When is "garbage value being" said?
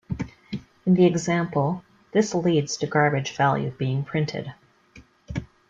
2.87-4.03